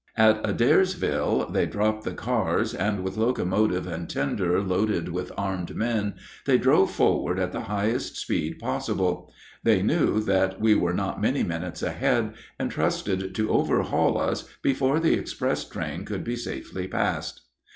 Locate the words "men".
5.75-6.15